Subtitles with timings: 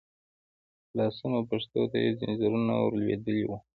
[0.97, 3.57] لاسونو او پښو ته يې ځنځيرونه ور لوېدلي وو.